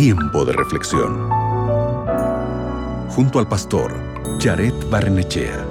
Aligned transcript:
Tiempo 0.00 0.44
de 0.44 0.52
reflexión. 0.52 1.28
Junto 3.08 3.40
al 3.40 3.48
pastor 3.48 3.92
Jared 4.38 4.72
Barnechea. 4.88 5.66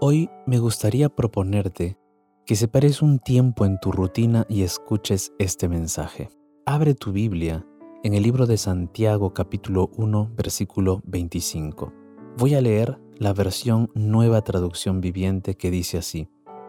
Hoy 0.00 0.28
me 0.48 0.58
gustaría 0.58 1.08
proponerte 1.08 1.96
que 2.44 2.56
separes 2.56 3.02
un 3.02 3.20
tiempo 3.20 3.64
en 3.64 3.78
tu 3.78 3.92
rutina 3.92 4.46
y 4.48 4.64
escuches 4.64 5.32
este 5.38 5.68
mensaje. 5.68 6.30
Abre 6.64 6.96
tu 6.96 7.12
Biblia 7.12 7.64
en 8.02 8.14
el 8.14 8.24
libro 8.24 8.46
de 8.46 8.56
Santiago 8.56 9.32
capítulo 9.32 9.92
1 9.96 10.32
versículo 10.36 11.00
25. 11.04 12.05
Voy 12.38 12.54
a 12.54 12.60
leer 12.60 12.98
la 13.16 13.32
versión 13.32 13.90
nueva 13.94 14.42
traducción 14.42 15.00
viviente 15.00 15.54
que 15.54 15.70
dice 15.70 15.96
así. 15.96 16.28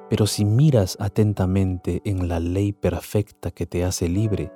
Pero 0.09 0.25
si 0.25 0.45
miras 0.45 0.95
atentamente 1.01 2.01
en 2.05 2.29
la 2.29 2.39
ley 2.39 2.71
perfecta 2.71 3.51
que 3.51 3.65
te 3.65 3.83
hace 3.83 4.07
libre 4.07 4.53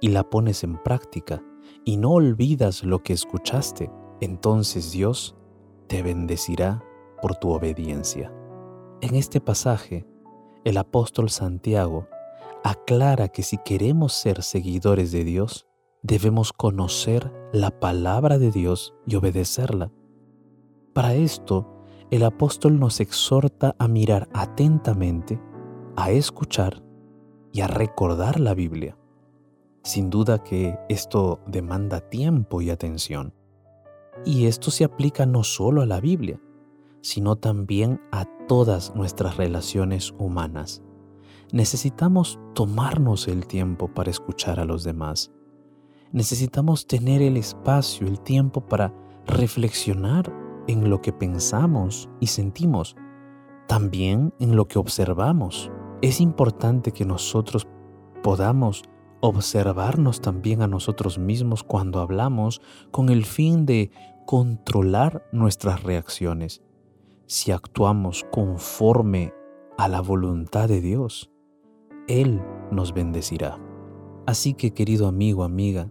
y 0.00 0.08
la 0.08 0.28
pones 0.28 0.64
en 0.64 0.82
práctica 0.82 1.44
y 1.84 1.96
no 1.96 2.10
olvidas 2.10 2.82
lo 2.82 3.04
que 3.04 3.12
escuchaste, 3.12 3.88
entonces 4.20 4.90
Dios 4.90 5.36
te 5.86 6.02
bendecirá 6.02 6.82
por 7.22 7.36
tu 7.36 7.50
obediencia. 7.50 8.32
En 9.00 9.14
este 9.14 9.40
pasaje, 9.40 10.06
el 10.64 10.76
apóstol 10.76 11.30
Santiago 11.30 12.08
aclara 12.64 13.28
que 13.28 13.44
si 13.44 13.58
queremos 13.58 14.12
ser 14.12 14.42
seguidores 14.42 15.12
de 15.12 15.22
Dios, 15.22 15.68
debemos 16.02 16.52
conocer 16.52 17.32
la 17.52 17.70
palabra 17.70 18.38
de 18.38 18.50
Dios 18.50 18.92
y 19.06 19.14
obedecerla. 19.14 19.92
Para 20.98 21.14
esto, 21.14 21.64
el 22.10 22.24
apóstol 22.24 22.80
nos 22.80 22.98
exhorta 22.98 23.76
a 23.78 23.86
mirar 23.86 24.28
atentamente, 24.32 25.40
a 25.94 26.10
escuchar 26.10 26.82
y 27.52 27.60
a 27.60 27.68
recordar 27.68 28.40
la 28.40 28.52
Biblia. 28.52 28.98
Sin 29.84 30.10
duda 30.10 30.42
que 30.42 30.76
esto 30.88 31.38
demanda 31.46 32.00
tiempo 32.00 32.62
y 32.62 32.70
atención. 32.70 33.32
Y 34.24 34.46
esto 34.46 34.72
se 34.72 34.82
aplica 34.82 35.24
no 35.24 35.44
solo 35.44 35.82
a 35.82 35.86
la 35.86 36.00
Biblia, 36.00 36.40
sino 37.00 37.36
también 37.36 38.00
a 38.10 38.24
todas 38.48 38.92
nuestras 38.96 39.36
relaciones 39.36 40.12
humanas. 40.18 40.82
Necesitamos 41.52 42.40
tomarnos 42.56 43.28
el 43.28 43.46
tiempo 43.46 43.86
para 43.86 44.10
escuchar 44.10 44.58
a 44.58 44.64
los 44.64 44.82
demás. 44.82 45.30
Necesitamos 46.10 46.88
tener 46.88 47.22
el 47.22 47.36
espacio, 47.36 48.08
el 48.08 48.18
tiempo 48.18 48.62
para 48.62 48.92
reflexionar 49.28 50.47
en 50.68 50.88
lo 50.88 51.02
que 51.02 51.12
pensamos 51.12 52.08
y 52.20 52.28
sentimos, 52.28 52.94
también 53.66 54.32
en 54.38 54.54
lo 54.54 54.68
que 54.68 54.78
observamos. 54.78 55.72
Es 56.00 56.20
importante 56.20 56.92
que 56.92 57.04
nosotros 57.04 57.66
podamos 58.22 58.84
observarnos 59.20 60.20
también 60.20 60.62
a 60.62 60.68
nosotros 60.68 61.18
mismos 61.18 61.64
cuando 61.64 62.00
hablamos 62.00 62.60
con 62.92 63.08
el 63.08 63.24
fin 63.24 63.66
de 63.66 63.90
controlar 64.26 65.26
nuestras 65.32 65.82
reacciones 65.82 66.62
si 67.28 67.52
actuamos 67.52 68.24
conforme 68.32 69.34
a 69.76 69.86
la 69.86 70.00
voluntad 70.00 70.66
de 70.66 70.80
Dios, 70.80 71.30
Él 72.08 72.42
nos 72.72 72.94
bendecirá. 72.94 73.60
Así 74.26 74.54
que 74.54 74.72
querido 74.72 75.06
amigo, 75.06 75.44
amiga, 75.44 75.90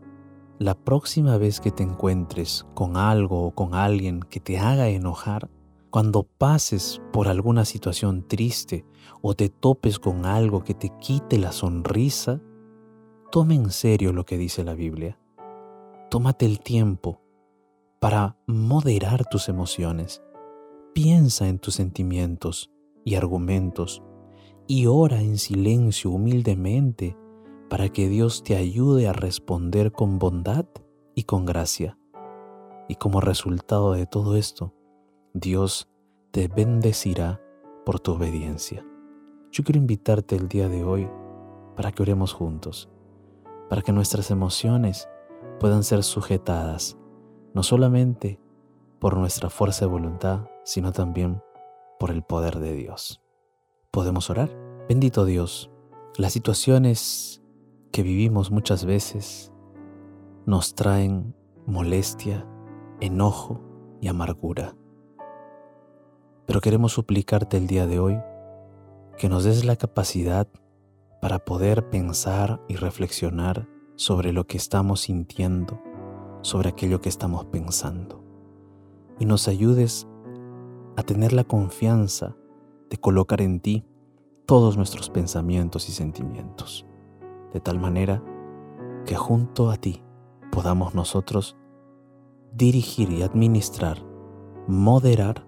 la 0.59 0.75
próxima 0.75 1.37
vez 1.37 1.59
que 1.59 1.71
te 1.71 1.83
encuentres 1.83 2.65
con 2.73 2.97
algo 2.97 3.45
o 3.45 3.51
con 3.51 3.75
alguien 3.75 4.21
que 4.21 4.39
te 4.39 4.57
haga 4.57 4.89
enojar, 4.89 5.49
cuando 5.89 6.23
pases 6.23 7.01
por 7.13 7.27
alguna 7.27 7.65
situación 7.65 8.27
triste 8.27 8.85
o 9.21 9.33
te 9.33 9.49
topes 9.49 9.99
con 9.99 10.25
algo 10.25 10.63
que 10.63 10.73
te 10.73 10.89
quite 10.99 11.37
la 11.37 11.51
sonrisa, 11.51 12.41
tome 13.31 13.55
en 13.55 13.71
serio 13.71 14.13
lo 14.13 14.25
que 14.25 14.37
dice 14.37 14.63
la 14.63 14.73
Biblia. 14.73 15.17
Tómate 16.09 16.45
el 16.45 16.59
tiempo 16.59 17.21
para 17.99 18.37
moderar 18.45 19.25
tus 19.25 19.49
emociones 19.49 20.21
Piensa 20.97 21.47
en 21.47 21.59
tus 21.59 21.75
sentimientos 21.75 22.71
y 23.05 23.13
argumentos 23.13 24.01
y 24.65 24.87
ora 24.87 25.21
en 25.21 25.37
silencio 25.37 26.09
humildemente 26.09 27.15
para 27.69 27.89
que 27.89 28.07
Dios 28.09 28.43
te 28.43 28.55
ayude 28.55 29.07
a 29.07 29.13
responder 29.13 29.91
con 29.91 30.19
bondad 30.19 30.65
y 31.15 31.23
con 31.23 31.45
gracia. 31.45 31.97
Y 32.87 32.95
como 32.95 33.21
resultado 33.21 33.93
de 33.93 34.05
todo 34.05 34.35
esto, 34.35 34.73
Dios 35.33 35.89
te 36.31 36.47
bendecirá 36.47 37.41
por 37.85 37.99
tu 37.99 38.13
obediencia. 38.13 38.85
Yo 39.51 39.63
quiero 39.63 39.79
invitarte 39.79 40.35
el 40.35 40.47
día 40.47 40.69
de 40.69 40.83
hoy 40.83 41.09
para 41.75 41.91
que 41.91 42.01
oremos 42.01 42.33
juntos, 42.33 42.89
para 43.69 43.81
que 43.81 43.91
nuestras 43.91 44.31
emociones 44.31 45.09
puedan 45.59 45.83
ser 45.83 46.03
sujetadas 46.03 46.97
no 47.53 47.63
solamente 47.63 48.39
por 48.99 49.17
nuestra 49.17 49.49
fuerza 49.49 49.85
de 49.85 49.91
voluntad, 49.91 50.47
sino 50.63 50.91
también 50.91 51.41
por 51.99 52.11
el 52.11 52.21
poder 52.21 52.59
de 52.59 52.73
Dios. 52.73 53.21
¿Podemos 53.89 54.29
orar? 54.29 54.55
Bendito 54.87 55.25
Dios, 55.25 55.71
las 56.17 56.33
situaciones 56.33 57.41
que 57.97 58.03
vivimos 58.03 58.51
muchas 58.51 58.85
veces 58.85 59.51
nos 60.45 60.75
traen 60.75 61.33
molestia, 61.65 62.47
enojo 62.99 63.59
y 64.01 64.07
amargura. 64.07 64.75
Pero 66.45 66.61
queremos 66.61 66.91
suplicarte 66.91 67.57
el 67.57 67.65
día 67.65 67.87
de 67.87 67.99
hoy 67.99 68.19
que 69.17 69.29
nos 69.29 69.45
des 69.45 69.65
la 69.65 69.77
capacidad 69.77 70.47
para 71.23 71.39
poder 71.39 71.89
pensar 71.89 72.61
y 72.67 72.75
reflexionar 72.75 73.67
sobre 73.95 74.31
lo 74.31 74.45
que 74.45 74.57
estamos 74.57 75.01
sintiendo, 75.01 75.81
sobre 76.41 76.69
aquello 76.69 77.01
que 77.01 77.09
estamos 77.09 77.45
pensando. 77.45 78.23
Y 79.17 79.25
nos 79.25 79.47
ayudes 79.47 80.07
a 80.97 81.01
tener 81.01 81.33
la 81.33 81.45
confianza 81.45 82.35
de 82.91 82.97
colocar 82.97 83.41
en 83.41 83.59
ti 83.59 83.87
todos 84.45 84.77
nuestros 84.77 85.09
pensamientos 85.09 85.89
y 85.89 85.93
sentimientos, 85.93 86.85
de 87.53 87.59
tal 87.59 87.79
manera 87.79 88.23
que 89.05 89.15
junto 89.15 89.69
a 89.71 89.77
ti 89.77 90.03
podamos 90.51 90.93
nosotros 90.93 91.57
dirigir 92.51 93.11
y 93.11 93.23
administrar, 93.23 94.03
moderar 94.67 95.45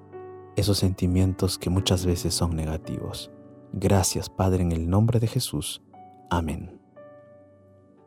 esos 0.55 0.77
sentimientos 0.77 1.57
que 1.57 1.69
muchas 1.69 2.05
veces 2.05 2.33
son 2.33 2.55
negativos. 2.55 3.31
Gracias 3.73 4.29
Padre 4.29 4.63
en 4.63 4.71
el 4.71 4.89
nombre 4.89 5.19
de 5.19 5.27
Jesús. 5.27 5.81
Amén. 6.29 6.79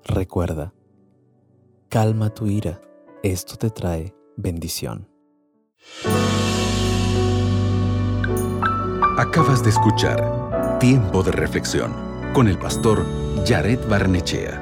Recuerda, 0.05 0.75
calma 1.89 2.31
tu 2.31 2.47
ira, 2.47 2.81
esto 3.23 3.57
te 3.57 3.71
trae 3.71 4.15
bendición. 4.37 5.09
Acabas 9.19 9.63
de 9.63 9.71
escuchar 9.71 10.79
Tiempo 10.81 11.23
de 11.23 11.33
Reflexión 11.33 11.93
con 12.33 12.49
el 12.49 12.59
pastor 12.59 13.05
Jared 13.45 13.81
Barnechea. 13.89 14.62